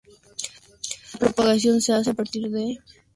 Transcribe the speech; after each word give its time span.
La 1.13 1.19
propagación 1.19 1.79
se 1.79 1.93
hace 1.93 2.09
a 2.09 2.15
partir 2.15 2.41
de 2.41 2.49
brotes 2.49 2.75
laterales. 2.77 3.01